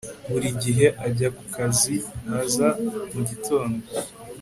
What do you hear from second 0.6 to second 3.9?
gihe ajya kukazi h za mugitondo